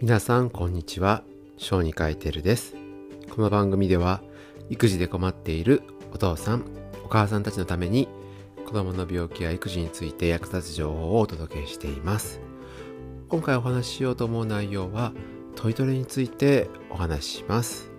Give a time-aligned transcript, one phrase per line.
[0.00, 1.24] 皆さんこんにちは。
[1.56, 2.76] 小児科医テルです。
[3.34, 4.22] この番組では
[4.70, 5.82] 育児で困っている
[6.12, 6.64] お父さん
[7.04, 8.06] お母さんたちのために
[8.64, 12.40] 子供の病気や育児について役立つ情報をお届けしています。
[13.28, 15.12] 今回お話ししようと思う内容は
[15.56, 17.90] トイトレについてお話しします、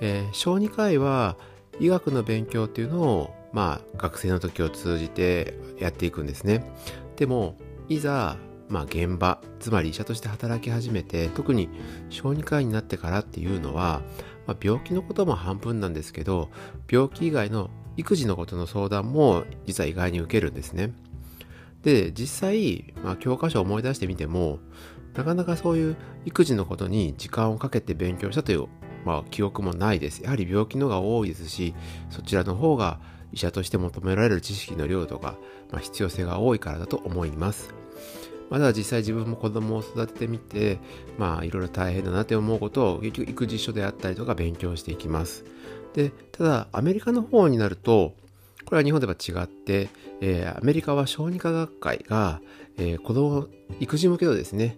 [0.00, 1.36] えー、小児科医は
[1.78, 6.64] 医学の勉強っていうのをまあ学生の時を通じてやっていくんですね。
[7.16, 7.58] でも
[7.90, 11.68] いざまあ、現場つまり医者として働き始めて特に
[12.08, 14.02] 小児科医になってからっていうのは、
[14.46, 16.50] まあ、病気のことも半分なんですけど
[16.90, 20.92] 病気以外の育児のことの相談も実は意外に受けるんですね。
[21.82, 24.58] で実際、まあ、教科書を思い出してみても
[25.14, 28.66] なかなかそういう育児のことに時間をかけて勉強したという、
[29.04, 30.22] まあ、記憶もないです。
[30.22, 31.74] やはり病気のが多いですし
[32.08, 33.00] そちらの方が
[33.32, 35.36] 医者として求められる知識の量とか、
[35.70, 37.74] まあ、必要性が多いからだと思います。
[38.50, 40.78] まだ実際自分も子供を育ててみて、
[41.18, 45.44] まあいろいろ大変だなって思うことを結局育児書であったりとか勉強していきます。
[45.94, 48.14] で、ただアメリカの方になると、
[48.64, 49.88] これは日本では違って、
[50.20, 52.40] えー、アメリカは小児科学会が、
[52.76, 53.48] えー、子供、
[53.80, 54.76] 育児向けのですね、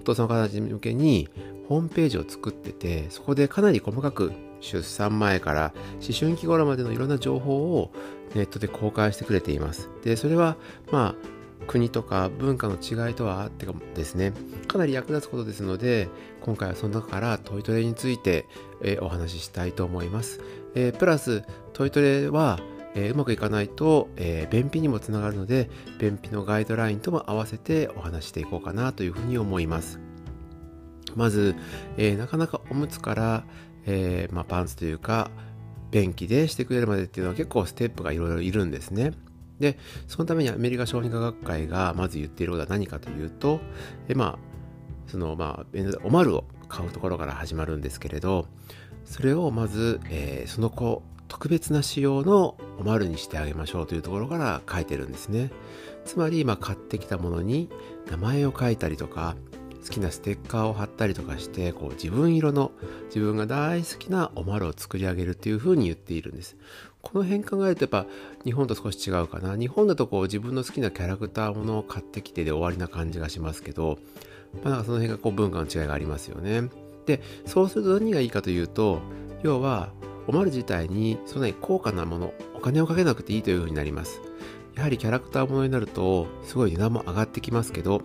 [0.00, 1.28] お父さんお母さん向けに
[1.68, 7.92] ホームページを作ってて、そこでかなり細かく出産前から思春期頃までのいろんな情報を
[8.34, 9.88] ネットで公開してくれています。
[10.02, 10.56] で、それは、
[10.90, 11.37] まあ、
[11.68, 14.32] 国とか文化の違いとはってかですね
[14.66, 16.08] かなり役立つことですので
[16.40, 18.46] 今回はその中からトイトレについて、
[18.82, 20.40] え、お話ししたいと思います、
[20.74, 21.44] えー、プラス
[21.74, 22.58] トイトレは、
[22.94, 30.00] えー、うまくいかないと、え便秘にもつながるので便秘のガイドラインとも合わせてお話していこうかなというふうに思います。
[31.14, 31.54] まず、
[31.96, 33.44] えなかなかおむつから、
[33.86, 35.30] えまあ、パンツというか
[35.90, 39.12] 便器でしてくれるまでっていうのは結構ステップがいろいろいるんですね。
[39.60, 43.60] で、そのためにアメリカ小児科学会がまず言っていることは何かというと、
[44.08, 44.38] えまあ、
[45.08, 48.46] そのまあ、おまるを買うところから始まるんですけれど、
[49.04, 55.50] それをまず、えー、その子、特別な仕様のおまるにしてあげましょうというところから書いてるんですね。
[56.04, 57.68] つまり、まあ、買ってきたものに
[58.10, 59.36] 名前を書いたりとか、
[59.84, 62.72] 好きなステッカーを貼ったりとかして、こう自分色の
[63.06, 66.56] 自分が大好きなおまるを作り上げるっていうふうに言っているんです。
[67.00, 68.06] この辺考えるとやっぱ
[68.44, 69.56] 日本と少し違うかな。
[69.56, 73.98] 日本だとこう自分の好きなキャラクターものを買ってきてで終わりな感じがしますけど、
[74.62, 76.68] まあなんかその辺がこう文化の違いがありますよね。
[77.06, 79.00] で、そうすると何がいいかというと、
[79.42, 79.92] 要は
[80.26, 84.20] おまる自体にそんなに高価なもの、お金をかけなくていいというふうになります。
[84.74, 88.02] やはりキャラクターものになるとすごい値段も上がってきますけど、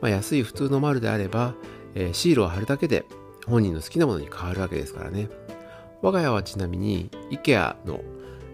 [0.00, 1.54] まあ、安い普通の丸であれば、
[1.94, 3.04] えー、シールを貼るだけで
[3.46, 5.28] 本人の好きなものに変わるわけですからね。
[6.02, 8.00] 我が家はちなみに IKEA の、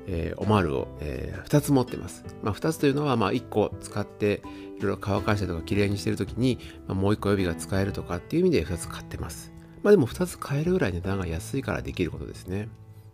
[0.06, 2.24] えー、おまるを、えー、2つ持ってます。
[2.42, 4.42] まあ、2つというのは、まあ、1個使って
[4.78, 9.52] いろいろ乾かしたりとか綺麗にしてるときに、まあ、もう1個予備が使えるとかっていう意味で2つ買ってます。
[9.82, 12.68] まあでも2つ買えるぐらい値段が安いからできることですね。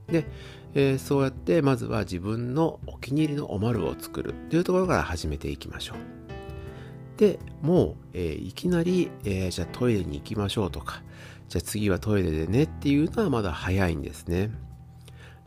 [0.09, 0.27] で、
[0.75, 6.18] えー、そうやってまずは自分のお気に入りのおまるを作るというところから始めていきましょう。
[7.19, 11.03] でもう、えー、いきなり、えー、じゃあトイレに行きましょうとか、
[11.49, 14.51] じゃあ次はトイレでねっていうのはまだ早いんですね。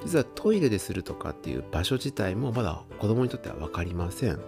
[0.03, 4.39] 実はトイレでするとかっていう場所自体もまだ子供にとっては分かりません。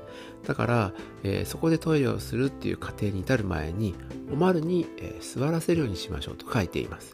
[0.45, 3.95] だから、えー、そこでトイレをするっていう過程に至る前に、
[4.31, 7.13] おまるに、えー、座らせるようにしましょうと書いています。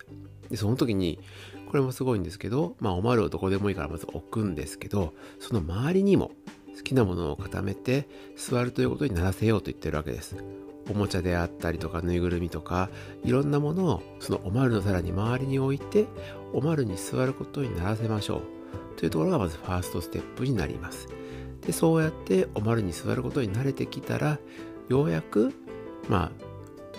[0.49, 1.19] で、その時に、
[1.67, 6.31] これもすごいんですけど、まあ、おまるをどこでもいいからまず置くんですけど、その周りにも
[6.79, 8.07] 好きなものを固めて
[8.37, 10.37] 座るということにならせようと言ってるわけです。
[10.89, 12.89] おもちゃであったりとかぬいぐるみとか
[13.23, 16.07] いろんなものをそのおまるの皿に周りに置いて
[16.51, 18.41] おまるに座ることにならせましょう
[18.97, 21.07] というところがまずファーストステップになります。
[21.61, 24.39] でそうやっておまるに座ることに慣れてきたら
[24.87, 25.53] ようやく
[26.07, 26.49] まあ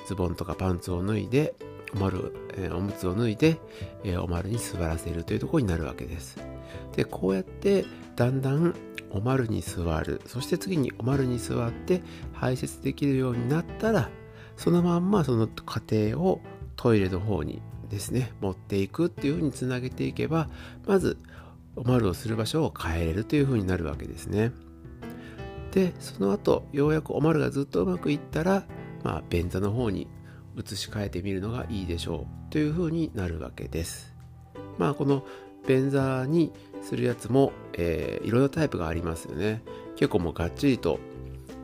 [0.07, 1.55] ズボンとかパンツを脱いで
[1.95, 3.59] おまる、えー、おむつを脱いで、
[4.05, 6.37] えー、おまるに座らせるというところになるわけです。
[6.95, 7.85] でこうやって
[8.17, 8.75] だんだん
[9.10, 10.21] おまるに座る。
[10.26, 14.11] そして次におまるに座って排泄できるようになったら
[14.56, 16.40] そのまんまその過程を
[16.76, 20.49] トイレの方にですね持っていくっていうふうにつなげていけば
[20.87, 21.19] まず
[21.76, 24.52] おまるをする場所を変えれるというふうになるわけですね。
[25.73, 28.64] でその後ようやくおまるがずっとうまくいったら
[29.02, 30.08] まあ便座の方に
[30.56, 34.14] 移し替えてみるのがいいでしょうというふうになるわけです。
[34.79, 35.25] まあこの
[35.67, 36.52] 便座に
[36.82, 39.62] するやつも、えー、いろいろタイプがありますよね
[39.97, 40.99] 結構もうがっちりと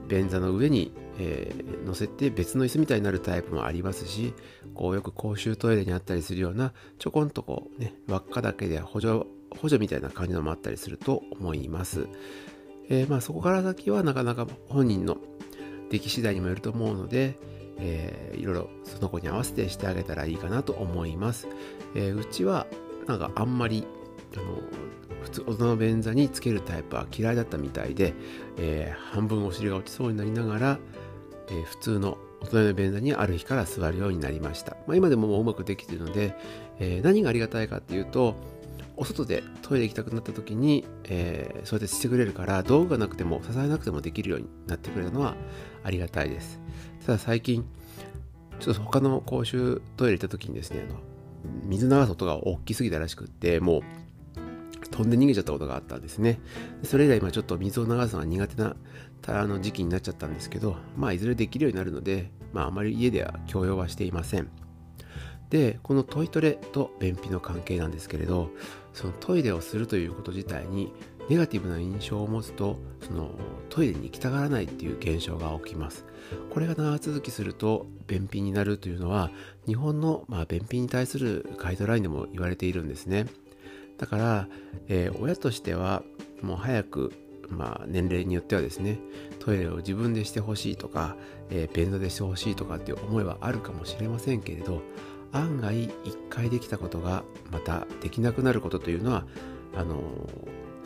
[0.08, 4.34] 便座の上に、えー、乗せて別の椅子みたいになるタイプもありますし
[4.74, 12.08] こうよく公衆トイレにあったりするようなちょこんとこうね輪っかだけで補助補助みたいな感じのもあったりすると思います、
[12.88, 15.16] えー、まあそこから先はなかなか本人の
[15.90, 17.38] 出来次第にもよると思うので、
[17.78, 21.46] えー、いろいろその子に合わせてしてあげたらいいかなと思います。
[21.94, 22.66] えー、うちは
[23.06, 23.86] なんかあんまり
[24.34, 24.44] あの
[25.22, 28.14] 普通大人の便座につけるタイプは嫌いだったみたいで、
[28.56, 30.78] えー、半分お尻が落ちそうになりながら、
[31.48, 34.76] えー、普通の大人の便座にある日から座るようになりました。
[34.86, 36.36] まあ、今でももううまくできているので、
[36.78, 38.36] えー、何がありがたいかっていうと、
[38.96, 45.36] お外でトイレ行きたくなった時に、えー、そうやってしてくれるから道具がなくても支えなくてもできるようになってくれたのは
[45.84, 46.58] ありがたいです
[47.04, 47.66] ただ最近
[48.58, 50.98] ちょっと他の公衆トイレ行った時にですねあの
[51.64, 53.82] 水流す音が大きすぎたらしくってもう
[54.96, 56.40] 飛んで逃げちゃったことがあったんですね。
[56.82, 58.76] それ以来今ちょっと水を流すのが苦手な
[59.28, 64.48] あの時期になっちゃったんですけどまあいずれできるようになるのでまああまり家では強要はしていません。
[65.50, 68.50] でこのトイトレと便秘の関係なんですけれど
[68.94, 70.92] そのトイレをするということ自体に
[71.28, 73.30] ネガティブな印象を持つとその
[73.68, 76.04] トイレに行きたがらないっていう現象が起きます。
[76.50, 79.30] これが長続きすると便秘になるというのは
[79.66, 83.26] 日本の、まあ、便秘に対するガイドラインでも言われているんですね。
[83.98, 84.48] だから、
[84.88, 86.02] えー、親としては
[86.42, 87.12] もう早く
[87.48, 88.98] まあ、年齢によってはですね
[89.38, 91.16] トイレを自分でしてほしいとか、
[91.50, 94.82] えー、便座でしてほしいとかっていう思いはあるかもしれませんけれど
[95.32, 95.92] 案外一
[96.30, 99.24] 回できたことがまたできなくなることというのは
[99.76, 100.00] あの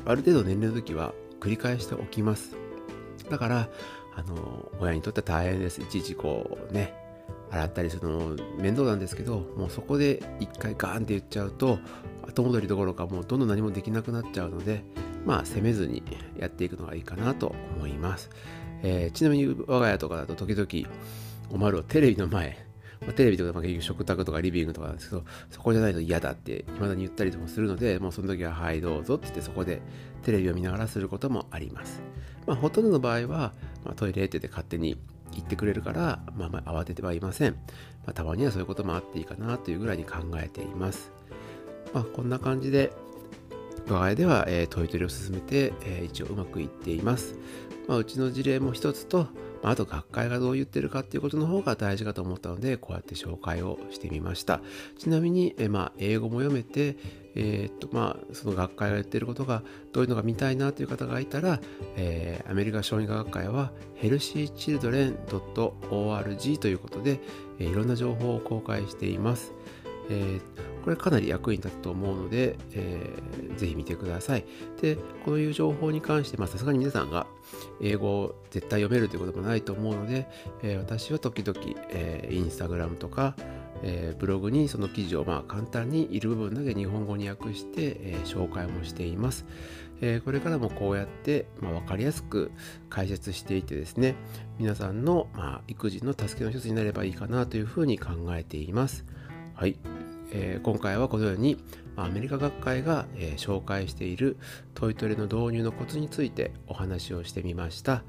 [0.05, 2.57] ある程度年齢の時は繰り返しておきます。
[3.31, 3.69] だから
[4.17, 5.81] あの親にとっては大変です。
[5.81, 6.95] いちいちこうね
[7.51, 11.79] 洗ったりするの面倒なんですけどもうそこで一回ガーンって言っちゃうと
[12.27, 14.85] 後戻りどころかもうどんどん何もできなくなっちゃうので
[15.25, 16.03] まあ責めずに
[16.39, 18.31] やっていくのがいいかなと思います、
[18.83, 20.89] えー、ちなみに我が家とかだと時々
[21.51, 22.71] おまるをテレビの前
[23.07, 29.81] ま、テレビとか、ま、結局食卓とかリビングとかなんですけど、そこじゃないと嫌だって未だに言ったりとかするので、もうその時ははいどうぞって言ってそこで
[30.23, 32.03] テレビを見ながらすることもあります。
[32.47, 33.53] まあ、ほとんどの場合は、
[33.85, 34.99] まあ、トイレって言って勝手に
[35.33, 37.53] 言ってくれるから、まあ、まあ慌ててはいません。
[38.05, 41.13] まあ、たまにはそういうこともあっていいかなというぐらいに考えています。
[41.93, 42.93] まあ、こんな感じで、
[43.89, 47.35] 我が家では、えー、トイトレを進めて、えー、一応うまくいっています。
[47.89, 49.27] まあ、うちの事例も一つと、
[49.63, 54.61] あと学会がどう言ってるかっていうことの方が大事かと思ったのでこうやって紹介をしてみました。
[54.99, 56.97] ちなみに、えまあ、英語も読めて
[57.35, 59.63] えー、っとまあその学会が言ってることが
[59.93, 61.61] どういうのが見たいなという方がいたら、
[61.97, 67.21] えー、アメリカ小児科学会はヘルシーチルドレン .org ということで、
[67.59, 69.53] えー、いろんな情報を公開しています、
[70.11, 74.45] えー、これかなり役に立つと思うので、えー、ぜひ見てください。
[74.81, 77.27] で、こういう情報に関して、さすがに皆さんが
[77.81, 80.29] 英語を絶対読めるということもないと思うので、
[80.63, 81.59] えー、私は時々、
[81.91, 83.35] えー、インスタグラムとか、
[83.83, 89.47] えー、ブログにその記事をまあ簡単にいる部分だけ日本語に訳して、えー、紹介もしています。
[90.03, 92.51] えー、これからもこうやって、まあ、分かりやすく
[92.89, 94.15] 解説していてですね
[94.59, 99.05] 皆さんの、まあ、育児の助けの一つになればいいかなというふうに考えています。
[99.55, 99.77] はい、
[100.33, 101.57] え、今回はこのように
[101.97, 104.37] アメリカ学会が、え、紹介している
[104.75, 108.03] トイトレの導入のコツについてお話をしてみました、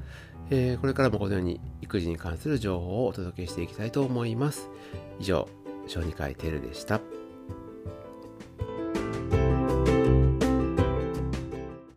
[0.50, 4.70] え、これからもこのように育児に関する情報をお届けしていきたいと思います。
[5.20, 5.48] 以上
[5.88, 7.21] 小児科医テルでした。